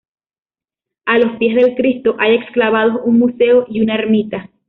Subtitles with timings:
[1.05, 4.49] A los pies del Cristo hay excavados un museo y una ermita.